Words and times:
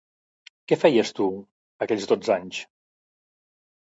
Què 0.71 0.77
feies 0.83 1.11
tu, 1.19 1.27
aquells 1.85 2.09
dotze 2.13 2.33
anys? 2.37 2.63